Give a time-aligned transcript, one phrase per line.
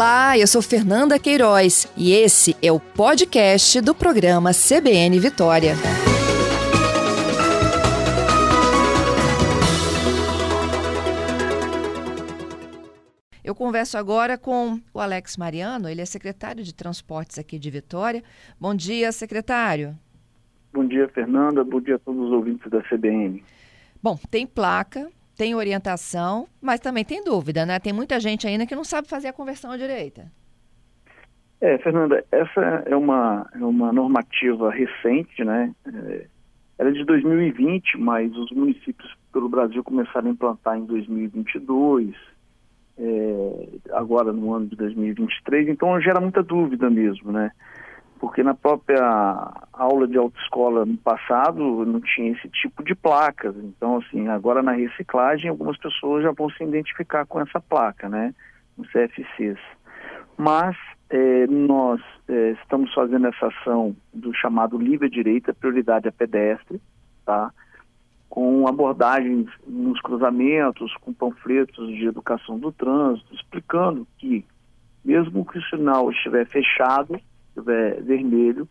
[0.00, 5.74] Olá, eu sou Fernanda Queiroz e esse é o podcast do programa CBN Vitória.
[13.44, 18.24] Eu converso agora com o Alex Mariano, ele é secretário de Transportes aqui de Vitória.
[18.58, 19.94] Bom dia, secretário.
[20.72, 21.62] Bom dia, Fernanda.
[21.62, 23.44] Bom dia a todos os ouvintes da CBN.
[24.02, 25.10] Bom, tem placa,
[25.40, 27.80] tem orientação, mas também tem dúvida, né?
[27.80, 30.30] Tem muita gente ainda que não sabe fazer a conversão à direita.
[31.62, 35.74] É, Fernanda, essa é uma, é uma normativa recente, né?
[35.86, 36.26] É,
[36.78, 42.14] ela é de 2020, mas os municípios pelo Brasil começaram a implantar em 2022,
[42.98, 47.50] é, agora no ano de 2023, então gera muita dúvida mesmo, né?
[48.20, 49.02] Porque na própria
[49.72, 53.56] aula de autoescola no passado não tinha esse tipo de placas.
[53.56, 58.34] Então, assim, agora na reciclagem algumas pessoas já vão se identificar com essa placa, né,
[58.76, 59.58] no CFCs.
[60.36, 60.76] Mas
[61.08, 66.78] é, nós é, estamos fazendo essa ação do chamado livre direita, prioridade a pedestre,
[67.24, 67.50] tá?
[68.28, 74.44] com abordagens nos cruzamentos, com panfletos de educação do trânsito, explicando que,
[75.04, 77.20] mesmo que o sinal estiver fechado,
[77.60, 78.68] estiver vermelho,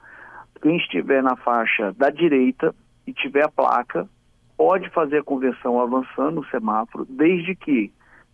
[0.61, 2.75] quem estiver na faixa da direita
[3.07, 4.07] e tiver a placa,
[4.57, 7.91] pode fazer a conversão avançando no semáforo, desde que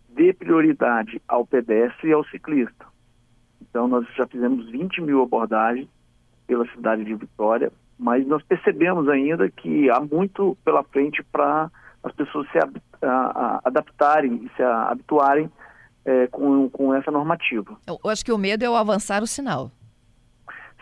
[0.08, 2.86] dê prioridade ao pedestre e ao ciclista.
[3.60, 5.88] Então, nós já fizemos 20 mil abordagens
[6.46, 11.70] pela cidade de Vitória, mas nós percebemos ainda que há muito pela frente para
[12.02, 12.58] as pessoas se
[13.64, 15.50] adaptarem e se habituarem
[16.04, 17.76] é, com, com essa normativa.
[17.86, 19.70] Eu acho que o medo é o avançar o sinal.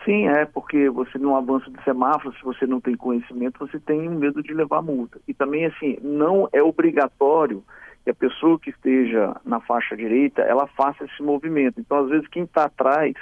[0.05, 4.07] Sim, é, porque você não avança de semáforo, se você não tem conhecimento, você tem
[4.07, 5.19] medo de levar multa.
[5.27, 7.63] E também, assim, não é obrigatório
[8.03, 11.81] que a pessoa que esteja na faixa direita, ela faça esse movimento.
[11.81, 13.15] Então, às vezes, quem está atrás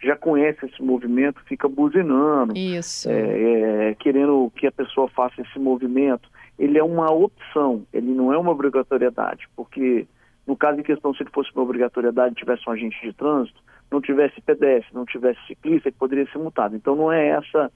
[0.00, 3.10] já conhece esse movimento, fica buzinando, Isso.
[3.10, 6.30] É, é, querendo que a pessoa faça esse movimento.
[6.56, 10.06] Ele é uma opção, ele não é uma obrigatoriedade, porque
[10.46, 13.60] no caso em questão, se ele fosse uma obrigatoriedade, tivesse um agente de trânsito,
[13.90, 16.76] não tivesse pedestre, não tivesse ciclista, ele poderia ser multado.
[16.76, 17.70] Então não é essa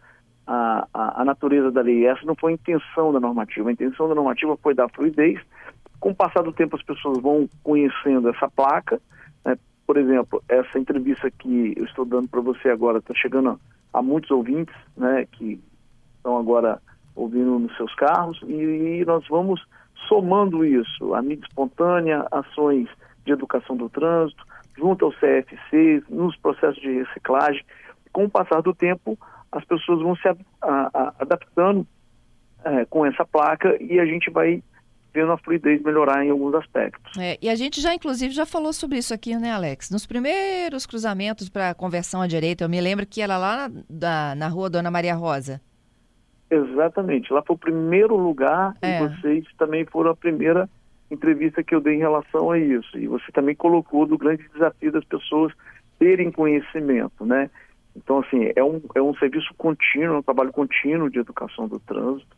[0.46, 3.68] a, a, a, natureza da lei, essa não foi a intenção da normativa.
[3.68, 5.40] A intenção da normativa foi dar fluidez.
[6.00, 9.00] Com o passar do tempo, as pessoas vão conhecendo essa placa.
[9.44, 9.56] Né?
[9.86, 14.02] Por exemplo, essa entrevista que eu estou dando para você agora está chegando a, a,
[14.02, 15.60] muitos ouvintes né, que
[16.16, 16.80] estão agora
[17.14, 19.64] ouvindo nos seus carros e, e nós vamos
[20.08, 22.88] somando isso, a mídia espontânea, ações
[23.24, 24.44] de educação do trânsito,
[24.76, 27.64] junto ao CFC, nos processos de reciclagem.
[28.12, 29.18] Com o passar do tempo,
[29.50, 31.86] as pessoas vão se a, a, adaptando
[32.64, 34.62] é, com essa placa e a gente vai
[35.14, 37.18] vendo a fluidez melhorar em alguns aspectos.
[37.18, 39.90] É, e a gente já, inclusive, já falou sobre isso aqui, né, Alex?
[39.90, 44.48] Nos primeiros cruzamentos para conversão à direita, eu me lembro que era lá na, na
[44.48, 45.60] rua Dona Maria Rosa.
[46.50, 49.02] Exatamente, lá foi o primeiro lugar é.
[49.02, 50.68] e vocês também foram a primeira
[51.12, 52.98] entrevista que eu dei em relação a isso.
[52.98, 55.52] E você também colocou do grande desafio das pessoas
[55.98, 57.50] terem conhecimento, né?
[57.94, 62.36] Então, assim, é um, é um serviço contínuo, um trabalho contínuo de educação do trânsito.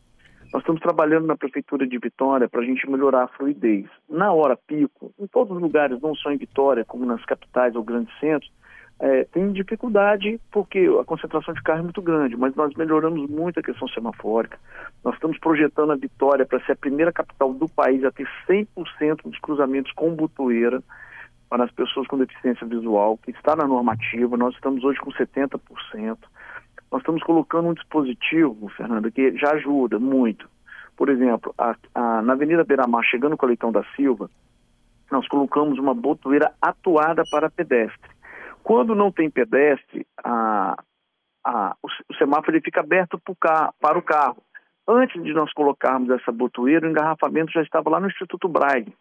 [0.53, 3.87] Nós estamos trabalhando na Prefeitura de Vitória para a gente melhorar a fluidez.
[4.09, 7.83] Na hora pico, em todos os lugares, não só em Vitória, como nas capitais ou
[7.83, 8.51] grandes centros,
[8.99, 13.59] é, tem dificuldade porque a concentração de carro é muito grande, mas nós melhoramos muito
[13.59, 14.57] a questão semafórica.
[15.03, 19.23] Nós estamos projetando a Vitória para ser a primeira capital do país a ter 100%
[19.23, 20.81] dos cruzamentos com butoeira
[21.49, 24.37] para as pessoas com deficiência visual, que está na normativa.
[24.37, 25.59] Nós estamos hoje com 70%.
[26.91, 30.47] Nós estamos colocando um dispositivo, Fernanda, que já ajuda muito.
[30.95, 34.29] Por exemplo, a, a, na Avenida Beira-Mar, chegando com o Leitão da Silva,
[35.11, 38.14] nós colocamos uma botoeira atuada para pedestre.
[38.65, 40.75] Quando não tem pedestre, a,
[41.45, 43.21] a, o, semáforo ele fica aberto
[43.79, 44.37] para o carro.
[44.87, 48.91] Antes de nós colocarmos essa botoeira, o engarrafamento já estava lá no Instituto Braille.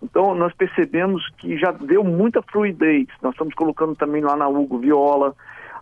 [0.00, 3.08] Então, nós percebemos que já deu muita fluidez.
[3.20, 5.34] Nós estamos colocando também lá na Hugo Viola,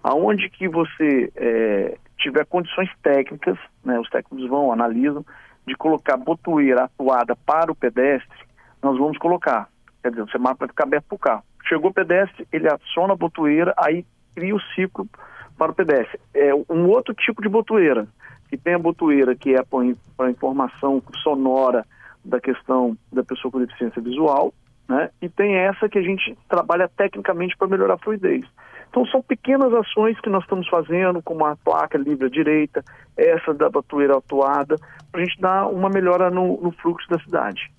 [0.03, 5.23] aonde que você é, tiver condições técnicas, né, os técnicos vão, analisam,
[5.67, 8.47] de colocar botoeira atuada para o pedestre,
[8.83, 9.69] nós vamos colocar.
[10.03, 11.48] Quer dizer, o semáforo vai ficar aberto para o carro.
[11.69, 14.05] Chegou o pedestre, ele aciona a botoeira, aí
[14.35, 15.07] cria o ciclo
[15.57, 16.19] para o pedestre.
[16.33, 18.07] É um outro tipo de botoeira,
[18.49, 19.63] que tem a botoeira que é
[20.17, 21.85] para informação sonora
[22.25, 24.53] da questão da pessoa com deficiência visual,
[24.89, 25.11] né?
[25.21, 28.45] E tem essa que a gente trabalha tecnicamente para melhorar a fluidez.
[28.89, 32.83] Então são pequenas ações que nós estamos fazendo, como a placa livre à direita,
[33.17, 34.77] essa da batueira atuada,
[35.13, 37.71] para a gente dar uma melhora no, no fluxo da cidade.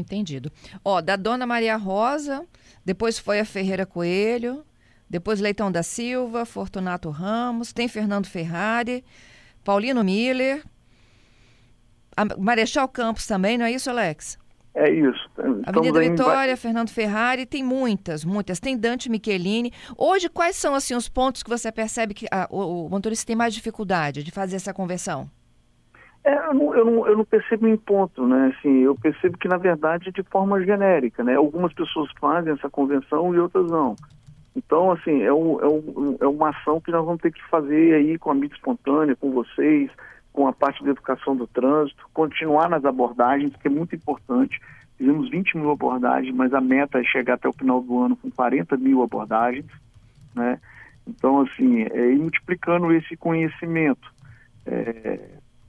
[0.00, 0.50] Entendido.
[0.84, 2.46] Ó, da Dona Maria Rosa,
[2.84, 4.64] depois foi a Ferreira Coelho,
[5.08, 9.04] depois Leitão da Silva, Fortunato Ramos, tem Fernando Ferrari,
[9.62, 10.64] Paulino Miller,
[12.38, 14.38] Marechal Campos também, não é isso, Alex?
[14.74, 15.30] É isso.
[15.64, 16.56] Avenida Vitória, em...
[16.56, 18.58] Fernando Ferrari, tem muitas, muitas.
[18.58, 19.72] Tem Dante Michelini.
[19.96, 23.36] Hoje, quais são assim os pontos que você percebe que a, o, o motorista tem
[23.36, 25.30] mais dificuldade de fazer essa conversão?
[26.24, 28.52] É, eu, não, eu, não, eu não percebo em ponto, né?
[28.56, 31.34] Assim, eu percebo que, na verdade, de forma genérica, né?
[31.34, 33.94] Algumas pessoas fazem essa convenção e outras não.
[34.56, 37.94] Então, assim, é, um, é, um, é uma ação que nós vamos ter que fazer
[37.94, 39.90] aí com a mídia espontânea, com vocês,
[40.32, 44.58] com a parte da educação do trânsito, continuar nas abordagens, que é muito importante.
[44.96, 48.30] Fizemos 20 mil abordagens, mas a meta é chegar até o final do ano com
[48.30, 49.66] 40 mil abordagens,
[50.34, 50.58] né?
[51.06, 54.12] Então, assim, é ir multiplicando esse conhecimento.
[54.64, 55.18] É,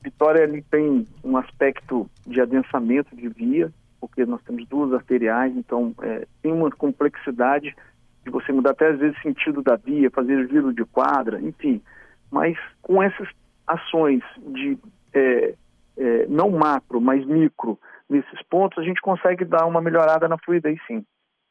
[0.05, 5.95] Vitória ele tem um aspecto de adensamento de via, porque nós temos duas arteriais, então
[5.99, 7.75] é, tem uma complexidade
[8.23, 11.81] de você mudar até às vezes sentido da via, fazer giro de quadra, enfim.
[12.29, 13.27] Mas com essas
[13.65, 14.77] ações de
[15.11, 15.55] é,
[15.97, 20.79] é, não macro, mas micro nesses pontos, a gente consegue dar uma melhorada na fluidez
[20.85, 21.03] sim.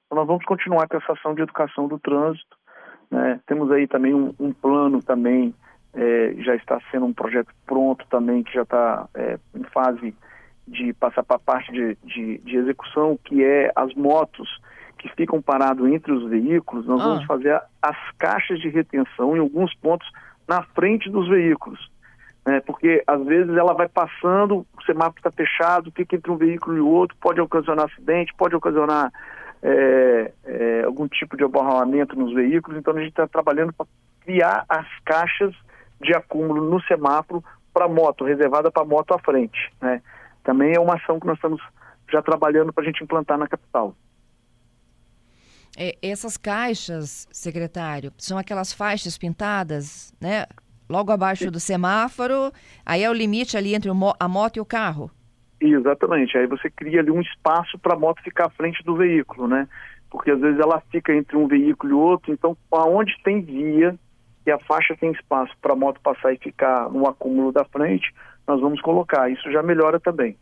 [0.06, 2.56] Então nós vamos continuar com essa ação de educação do trânsito.
[3.10, 3.40] Né?
[3.48, 5.52] Temos aí também um, um plano também,
[5.94, 10.14] é, já está sendo um projeto pronto também, que já está é, em fase
[10.66, 14.48] de passar para a parte de, de, de, execução, que é as motos
[14.98, 17.04] que ficam paradas entre os veículos, nós ah.
[17.04, 20.10] vamos fazer as caixas de retenção em alguns pontos
[20.48, 21.78] na frente dos veículos
[22.46, 22.60] né?
[22.60, 26.80] porque às vezes ela vai passando, o semáforo está fechado, fica entre um veículo e
[26.80, 29.10] outro, pode ocasionar acidente, pode ocasionar
[29.62, 33.86] é, é, algum tipo de abarroamento nos veículos, então a gente está trabalhando para
[34.20, 35.54] criar as caixas
[36.04, 37.42] de acúmulo no semáforo
[37.72, 39.58] para moto, reservada para moto à frente.
[39.80, 40.00] Né?
[40.42, 41.60] Também é uma ação que nós estamos
[42.10, 43.94] já trabalhando para a gente implantar na capital.
[45.76, 50.46] É, essas caixas, secretário, são aquelas faixas pintadas, né?
[50.88, 52.52] logo abaixo do semáforo,
[52.84, 55.10] aí é o limite ali entre a moto e o carro.
[55.60, 59.48] Exatamente, aí você cria ali um espaço para a moto ficar à frente do veículo,
[59.48, 59.66] né?
[60.10, 63.98] Porque às vezes ela fica entre um veículo e outro, então aonde tem via
[64.46, 68.12] e a faixa tem espaço para a moto passar e ficar no acúmulo da frente,
[68.46, 69.30] nós vamos colocar.
[69.30, 70.36] Isso já melhora também.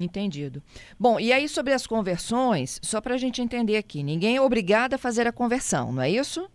[0.00, 0.62] Entendido.
[0.98, 4.94] Bom, e aí sobre as conversões, só para a gente entender aqui, ninguém é obrigado
[4.94, 6.48] a fazer a conversão, não é isso?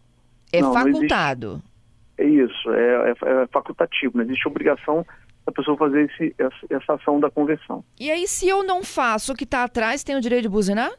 [0.52, 1.54] É não, facultado.
[1.56, 1.74] Não
[2.18, 5.06] é isso, é, é, é facultativo, não existe obrigação
[5.46, 7.84] da pessoa fazer esse, essa, essa ação da conversão.
[8.00, 10.92] E aí, se eu não faço o que está atrás, tem o direito de buzinar?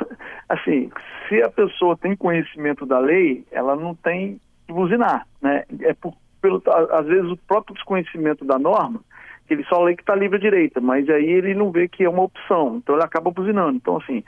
[0.48, 0.90] Assim,
[1.28, 5.64] se a pessoa tem conhecimento da lei, ela não tem que buzinar, né?
[5.80, 6.62] É por, pelo,
[6.92, 9.00] às vezes o próprio desconhecimento da norma,
[9.46, 12.04] que ele só lê que está livre à direita, mas aí ele não vê que
[12.04, 13.76] é uma opção, então ele acaba buzinando.
[13.76, 14.22] Então, assim,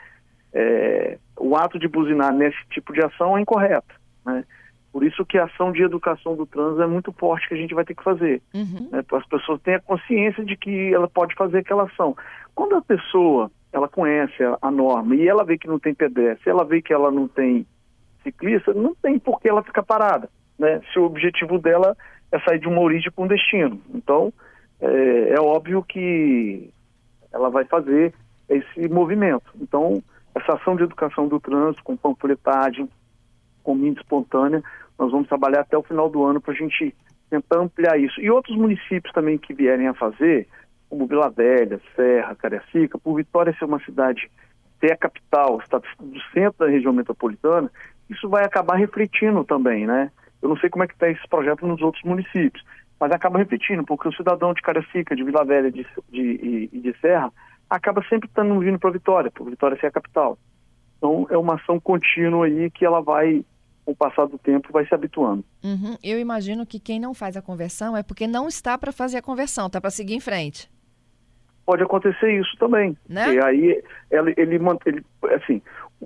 [0.53, 3.95] é, o ato de buzinar nesse tipo de ação é incorreto,
[4.25, 4.45] né?
[4.91, 7.75] Por isso que a ação de educação do trânsito é muito forte que a gente
[7.75, 8.41] vai ter que fazer.
[8.55, 8.89] Uhum.
[8.91, 9.05] Né?
[9.13, 12.17] As pessoas têm a consciência de que ela pode fazer aquela ação.
[12.55, 16.51] Quando a pessoa ela conhece a, a norma e ela vê que não tem pedestre,
[16.51, 17.67] ela vê que ela não tem
[18.23, 20.29] ciclista, não tem por que ela ficar parada.
[20.59, 20.81] Né?
[20.93, 21.97] Se o objetivo dela
[22.33, 23.81] é sair de uma origem para um destino.
[23.95, 24.33] Então,
[24.81, 26.71] é, é óbvio que
[27.33, 28.13] ela vai fazer
[28.49, 29.51] esse movimento.
[29.61, 30.03] Então,
[30.35, 32.89] essa ação de educação do trânsito, com panfletagem,
[33.63, 34.63] com mídia espontânea,
[34.99, 36.95] nós vamos trabalhar até o final do ano para a gente
[37.31, 38.21] tentar ampliar isso.
[38.21, 40.49] E outros municípios também que vierem a fazer,
[40.89, 44.31] como Vila Velha, Serra, Cariacica, por Vitória ser uma cidade,
[44.81, 47.71] ser a capital, está do centro da região metropolitana,
[48.09, 50.11] isso vai acabar refletindo também, né?
[50.41, 52.65] Eu não sei como é que está esse projeto nos outros municípios,
[52.99, 56.95] mas acaba refletindo, porque o cidadão de Cariacica, de Vila Velha de, de, e de
[57.01, 57.33] Serra
[57.69, 60.39] acaba sempre estando vindo para Vitória, por Vitória ser a capital.
[60.97, 63.45] Então é uma ação contínua aí que ela vai
[63.85, 65.43] com o passar do tempo, vai se habituando.
[65.65, 65.97] Uhum.
[66.03, 69.23] Eu imagino que quem não faz a conversão é porque não está para fazer a
[69.23, 70.71] conversão, está para seguir em frente.
[71.69, 72.97] Pode acontecer isso também.
[73.07, 73.35] Né?
[73.35, 75.61] E aí ele, ele, ele, assim,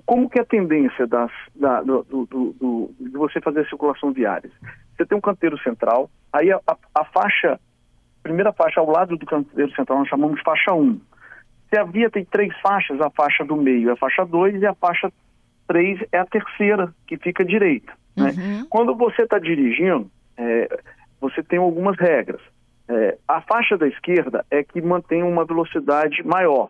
[0.05, 2.25] como que é a tendência das, da, do, do,
[2.59, 4.51] do, de você fazer a circulação viária?
[4.97, 7.57] Você tem um canteiro central, aí a, a, a faixa,
[8.21, 10.99] primeira faixa ao lado do canteiro central nós chamamos de faixa 1.
[11.69, 14.65] Se a via tem três faixas, a faixa do meio é a faixa 2 e
[14.65, 15.09] a faixa
[15.69, 17.93] 3 é a terceira, que fica à direita.
[18.17, 18.31] Né?
[18.31, 18.65] Uhum.
[18.69, 20.77] Quando você está dirigindo, é,
[21.21, 22.41] você tem algumas regras.
[22.87, 26.69] É, a faixa da esquerda é que mantém uma velocidade maior,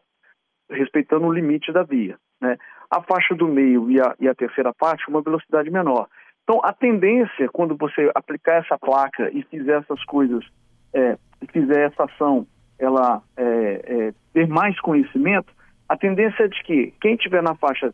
[0.69, 2.17] respeitando o limite da via.
[2.39, 2.57] Né?
[2.89, 6.07] A faixa do meio e a, e a terceira parte, uma velocidade menor.
[6.43, 10.45] Então, a tendência, quando você aplicar essa placa e fizer essas coisas,
[10.93, 11.17] é,
[11.51, 12.45] fizer essa ação
[12.77, 15.53] ela é, é, ter mais conhecimento,
[15.87, 17.93] a tendência é de que quem estiver na faixa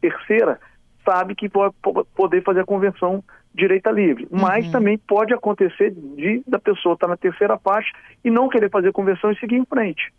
[0.00, 0.60] terceira
[1.04, 1.74] sabe que pode
[2.14, 3.22] poder fazer a conversão
[3.54, 4.28] direita livre.
[4.30, 4.72] Mas uhum.
[4.72, 7.90] também pode acontecer de da pessoa estar tá na terceira faixa
[8.24, 10.12] e não querer fazer conversão e seguir em frente.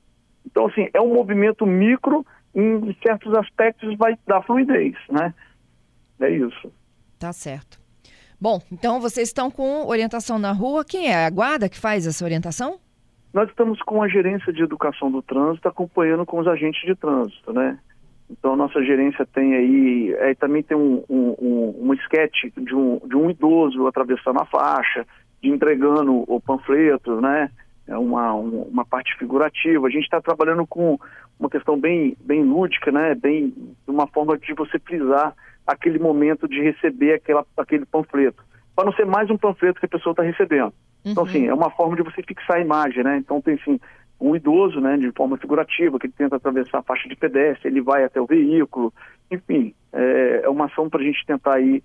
[0.46, 5.34] Então, assim, é um movimento micro, em certos aspectos vai dar fluidez, né?
[6.20, 6.72] É isso.
[7.18, 7.80] Tá certo.
[8.42, 10.86] Bom, então vocês estão com orientação na rua.
[10.86, 11.26] Quem é?
[11.26, 12.80] A guarda que faz essa orientação?
[13.34, 17.54] Nós estamos com a gerência de educação do trânsito acompanhando com os agentes de trânsito,
[17.54, 17.78] né?
[18.30, 22.76] Então, a nossa gerência tem aí, é, também tem um, um, um, um esquete de
[22.76, 25.06] um, de um idoso atravessando a faixa,
[25.42, 27.50] entregando o panfleto, né?
[27.88, 29.88] É uma, uma parte figurativa.
[29.88, 31.00] A gente está trabalhando com
[31.40, 33.16] uma questão bem, bem lúdica, né?
[33.16, 33.52] Bem,
[33.88, 35.34] uma forma de você frisar
[35.66, 38.44] aquele momento de receber aquela, aquele panfleto.
[38.76, 40.74] Para não ser mais um panfleto que a pessoa está recebendo.
[41.04, 41.30] Então, uhum.
[41.30, 43.18] assim, é uma forma de você fixar a imagem, né?
[43.18, 43.80] Então, tem, assim,
[44.20, 48.04] um idoso, né, de forma figurativa, que tenta atravessar a faixa de pedestre, ele vai
[48.04, 48.94] até o veículo,
[49.32, 51.82] enfim, é, é uma ação para a gente tentar aí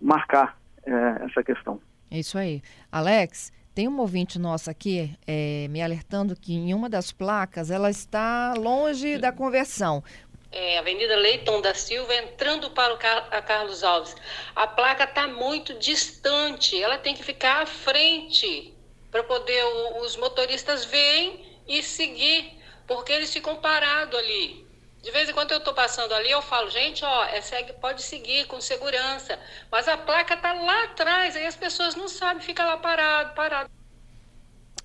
[0.00, 1.80] marcar é, essa questão.
[2.10, 2.62] É isso aí.
[2.90, 7.90] Alex, tem um ouvinte nosso aqui é, me alertando que em uma das placas ela
[7.90, 10.04] está longe da conversão.
[10.52, 14.14] É, Avenida Leiton da Silva, entrando para o Car a Carlos Alves.
[14.54, 18.74] A placa está muito distante, ela tem que ficar à frente
[19.10, 24.66] para poder o, os motoristas verem e seguir, porque eles ficam parados ali.
[25.02, 28.02] De vez em quando eu estou passando ali, eu falo, gente, ó, é, segue, pode
[28.02, 29.36] seguir com segurança.
[29.70, 33.70] Mas a placa está lá atrás, aí as pessoas não sabem, fica lá parado, parado.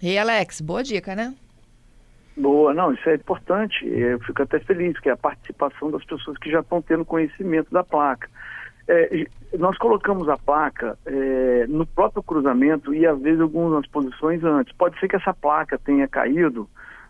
[0.02, 1.36] E Alex, boa dica, né?
[2.36, 3.86] Boa, não, isso é importante.
[3.88, 7.72] Eu fico até feliz que é a participação das pessoas que já estão tendo conhecimento
[7.72, 8.30] da placa.
[8.88, 9.26] É,
[9.58, 14.74] nós colocamos a placa é, no próprio cruzamento e às vezes algumas posições antes.
[14.76, 16.70] Pode ser que essa placa tenha caído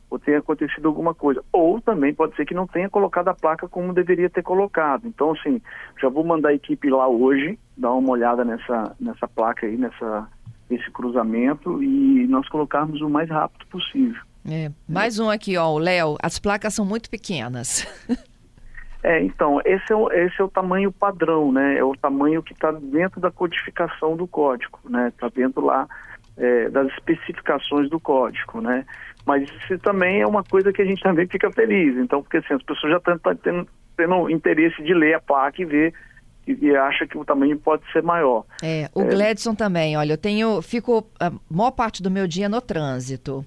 [0.09, 1.43] ou tenha acontecido alguma coisa.
[1.51, 5.07] Ou também pode ser que não tenha colocado a placa como deveria ter colocado.
[5.07, 5.61] Então, assim,
[6.01, 10.27] já vou mandar a equipe lá hoje, dar uma olhada nessa, nessa placa aí, nessa,
[10.69, 14.21] nesse cruzamento e nós colocarmos o mais rápido possível.
[14.49, 16.15] É, mais um aqui, ó, o Léo.
[16.23, 17.85] As placas são muito pequenas.
[19.07, 21.77] É, então, esse é, o, esse é o tamanho padrão, né?
[21.77, 25.07] É o tamanho que está dentro da codificação do código, né?
[25.07, 25.87] Está dentro lá
[26.35, 28.85] é, das especificações do código, né?
[29.25, 31.95] Mas isso também é uma coisa que a gente também fica feliz.
[31.95, 35.65] Então, porque assim, as pessoas já estão tendo, tendo interesse de ler a placa e
[35.65, 35.93] ver
[36.45, 38.43] e, acha que o tamanho pode ser maior.
[38.61, 42.49] É, o é, Gledson também, olha, eu tenho, fico a maior parte do meu dia
[42.49, 43.45] no trânsito.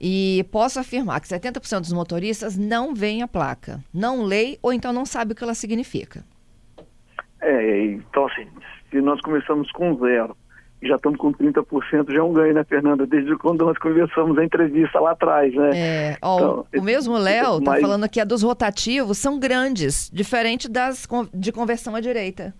[0.00, 4.92] E posso afirmar que 70% dos motoristas não veem a placa, não leem ou então
[4.92, 6.22] não sabe o que ela significa.
[7.40, 8.46] É, então assim,
[8.90, 10.36] se nós começamos com zero
[10.82, 13.06] e já estamos com 30%, já é um ganho, né, Fernanda?
[13.06, 15.70] Desde quando nós conversamos a entrevista lá atrás, né?
[15.74, 17.80] É, ó, então, o mesmo Léo está mas...
[17.80, 22.54] falando que a dos rotativos são grandes, diferente das de conversão à direita.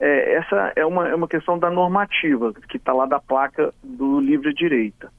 [0.00, 4.18] É, essa é uma, é uma questão da normativa, que está lá da placa do
[4.18, 5.10] livre direita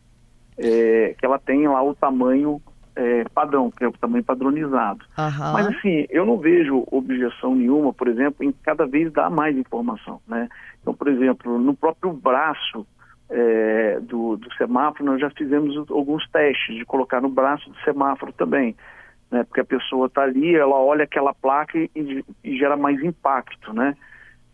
[0.57, 2.61] é, que ela tem lá o tamanho
[2.97, 5.05] é, padrão, que é o tamanho padronizado.
[5.17, 5.53] Uhum.
[5.53, 10.19] Mas assim, eu não vejo objeção nenhuma, por exemplo, em cada vez dar mais informação,
[10.27, 10.49] né?
[10.81, 12.87] Então, por exemplo, no próprio braço
[13.29, 18.33] é, do, do, semáforo, nós já fizemos alguns testes de colocar no braço do semáforo
[18.33, 18.75] também,
[19.29, 19.43] né?
[19.43, 23.95] Porque a pessoa está ali, ela olha aquela placa e, e gera mais impacto, né?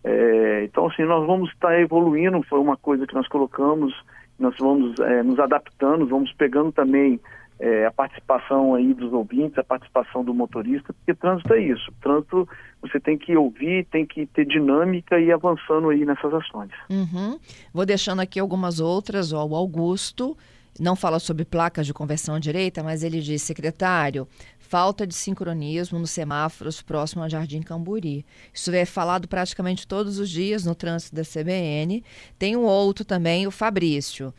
[0.03, 3.93] É, então, assim, nós vamos estar tá evoluindo, foi uma coisa que nós colocamos
[4.39, 7.19] nós vamos é, nos adaptando, vamos pegando também
[7.59, 11.91] é, a participação aí dos ouvintes, a participação do motorista, porque trânsito é isso.
[12.01, 12.47] Trânsito
[12.81, 16.71] você tem que ouvir, tem que ter dinâmica e ir avançando aí nessas ações.
[16.89, 17.39] Uhum.
[17.73, 20.35] Vou deixando aqui algumas outras, ó, o Augusto
[20.79, 24.27] não fala sobre placas de conversão à direita, mas ele diz, secretário,
[24.57, 28.25] falta de sincronismo nos semáforos próximo ao Jardim Camburi.
[28.51, 32.03] Isso é falado praticamente todos os dias no trânsito da CBN.
[32.39, 34.33] Tem um outro também, o Fabrício.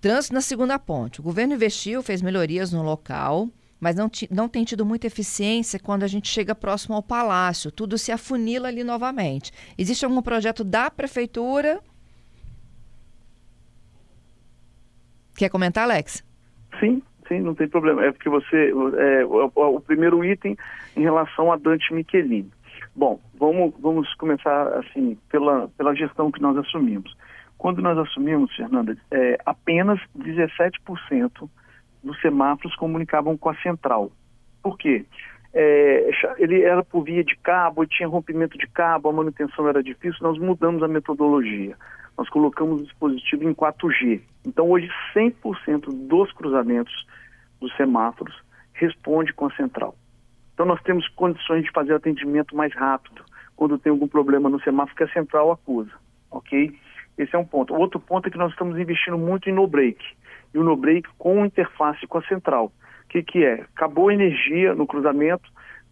[0.00, 1.20] Trânsito na segunda ponte.
[1.20, 3.48] O governo investiu, fez melhorias no local,
[3.80, 7.72] mas não, não tem tido muita eficiência quando a gente chega próximo ao palácio.
[7.72, 9.50] Tudo se afunila ali novamente.
[9.76, 11.80] Existe algum projeto da prefeitura?
[15.36, 16.24] Quer comentar, Alex?
[16.78, 18.04] Sim, sim, não tem problema.
[18.04, 18.72] É porque você.
[18.98, 20.56] É, o, o, primeiro item
[20.96, 22.50] em relação a Dante Michelini.
[22.94, 27.16] Bom, vamos, vamos começar assim pela, pela gestão que nós assumimos.
[27.56, 31.48] Quando nós assumimos, Fernanda, é, apenas 17%
[32.02, 34.10] dos semáforos comunicavam com a central.
[34.62, 35.04] Por quê?
[35.54, 40.18] É, ele era por via de cabo, tinha rompimento de cabo, a manutenção era difícil,
[40.22, 41.76] nós mudamos a metodologia.
[42.16, 44.20] Nós colocamos o dispositivo em 4G.
[44.46, 46.92] Então, hoje, 100% dos cruzamentos
[47.60, 48.34] dos semáforos
[48.74, 49.94] responde com a central.
[50.54, 53.24] Então nós temos condições de fazer atendimento mais rápido
[53.56, 55.92] quando tem algum problema no semáforo que a central acusa,
[56.30, 56.76] ok?
[57.16, 57.74] Esse é um ponto.
[57.74, 59.98] Outro ponto é que nós estamos investindo muito em no-break.
[60.52, 62.72] E o no-break com interface com a central.
[63.12, 63.66] Que, que é?
[63.76, 65.46] Acabou a energia no cruzamento,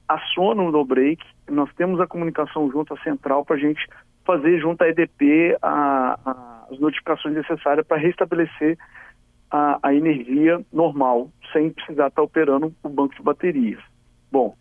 [0.08, 3.86] aciona o no-break, nós temos a comunicação junto à central para a gente
[4.24, 8.78] fazer junto à EDP a, a, as notificações necessárias para restabelecer
[9.50, 13.80] a, a, energia normal, sem precisar estar operando o banco de baterias.
[14.32, 14.56] Bom,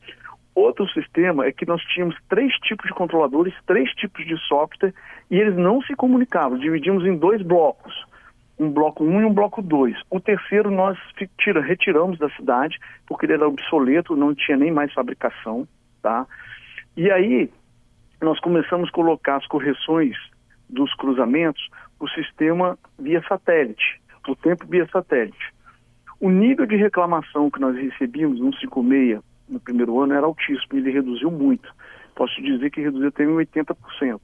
[0.53, 4.93] outro sistema é que nós tínhamos três tipos de controladores, três tipos de software,
[5.31, 8.05] e eles não se comunicavam, dividimos em dois blocos,
[8.59, 9.95] um bloco 1 um e um bloco 2.
[10.09, 10.97] O terceiro nós
[11.39, 15.67] tira, retiramos da cidade, porque ele era obsoleto, não tinha nem mais fabricação,
[16.01, 16.27] tá?
[16.97, 17.49] E aí
[18.21, 20.15] nós começamos a colocar as correções
[20.69, 21.67] dos cruzamentos
[21.99, 25.53] o sistema via satélite, o tempo via satélite.
[26.19, 30.91] O nível de reclamação que nós recebíamos no 56 no primeiro ano era altíssimo, ele
[30.91, 31.73] reduziu muito.
[32.15, 34.19] Posso dizer que reduziu até em 80%.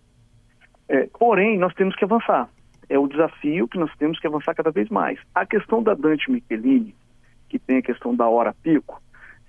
[0.87, 2.47] É, porém, nós temos que avançar.
[2.89, 5.19] É o desafio que nós temos que avançar cada vez mais.
[5.33, 6.95] A questão da Dante Michelini,
[7.49, 9.01] que tem a questão da hora pico,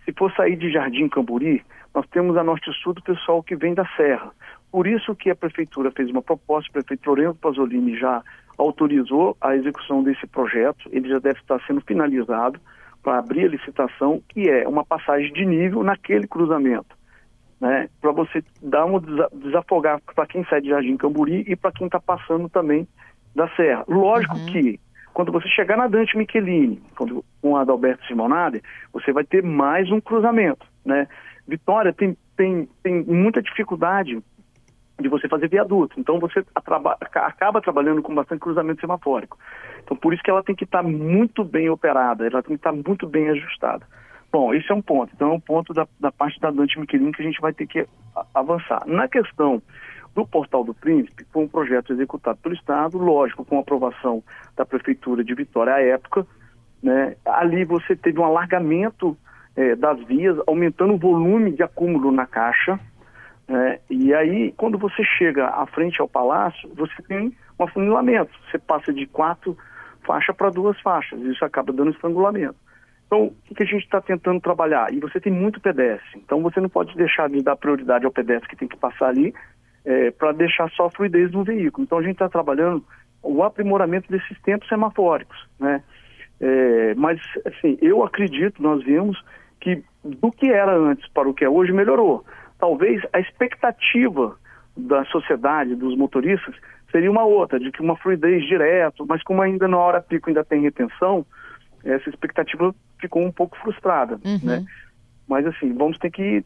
[0.05, 3.85] se for sair de Jardim Camburi, nós temos a norte-sul do pessoal que vem da
[3.97, 4.31] Serra.
[4.71, 8.23] Por isso que a prefeitura fez uma proposta, o prefeito Lourenço Pasolini já
[8.59, 12.61] autorizou a execução desse projeto, ele já deve estar sendo finalizado
[13.03, 16.97] para abrir a licitação, que é uma passagem de nível naquele cruzamento,
[17.61, 17.89] né?
[18.01, 19.01] Para você dar um
[19.33, 22.87] desafogar para quem sai de Jardim Camburi e para quem está passando também
[23.37, 23.85] da Serra.
[23.87, 24.47] Lógico uhum.
[24.47, 24.81] que
[25.13, 28.63] quando você chegar na Dante Michelini, quando, com a Adalberto Simonade,
[28.93, 31.07] você vai ter mais um cruzamento, né?
[31.47, 34.23] Vitória tem, tem, tem muita dificuldade
[34.99, 36.01] de você fazer viaduto.
[36.01, 39.39] Então você acaba trabalhando com bastante cruzamento semafórico.
[39.85, 42.61] Então por isso que ela tem que estar tá muito bem operada, ela tem que
[42.61, 43.87] estar tá muito bem ajustada.
[44.33, 45.13] Bom, esse é um ponto.
[45.15, 47.67] Então é um ponto da, da parte da Dante Michelin que a gente vai ter
[47.67, 47.87] que
[48.35, 48.83] avançar.
[48.87, 49.63] Na questão
[50.17, 54.25] do Portal do Príncipe, foi um projeto executado pelo Estado, lógico, com aprovação
[54.57, 56.27] da Prefeitura de Vitória à época.
[56.83, 57.15] Né?
[57.27, 59.17] Ali você teve um alargamento
[59.55, 62.81] é, das vias, aumentando o volume de acúmulo na caixa,
[63.49, 68.33] é, e aí, quando você chega à frente ao palácio, você tem um afunilamento.
[68.51, 69.57] Você passa de quatro
[70.05, 71.21] faixas para duas faixas.
[71.21, 72.57] Isso acaba dando estrangulamento.
[73.07, 74.93] Então, o que a gente está tentando trabalhar?
[74.93, 76.19] E você tem muito pedestre.
[76.19, 79.33] Então, você não pode deixar de dar prioridade ao pedestre que tem que passar ali
[79.87, 81.85] é, para deixar só a fluidez no veículo.
[81.85, 82.85] Então, a gente está trabalhando
[83.23, 85.39] o aprimoramento desses tempos semafóricos.
[85.59, 85.83] Né?
[86.41, 89.19] É, mas, assim, eu acredito, nós vimos
[89.61, 92.25] que do que era antes para o que é hoje melhorou
[92.59, 94.37] talvez a expectativa
[94.77, 96.55] da sociedade, dos motoristas,
[96.91, 100.45] seria uma outra, de que uma fluidez direto, mas como ainda na hora pico ainda
[100.45, 101.25] tem retenção,
[101.85, 104.41] essa expectativa ficou um pouco frustrada, uhum.
[104.43, 104.65] né?
[105.29, 106.45] Mas assim, vamos ter que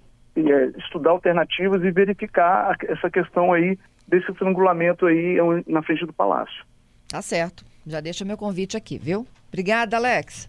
[0.79, 6.65] estudar alternativas e verificar essa questão aí desse estrangulamento aí na frente do palácio.
[7.09, 7.65] Tá certo.
[7.87, 9.27] Já deixa meu convite aqui, viu?
[9.49, 10.49] Obrigada, Alex.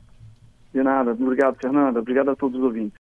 [0.73, 1.11] De nada.
[1.11, 1.99] Obrigado, Fernanda.
[1.99, 2.99] Obrigado a todos os ouvintes.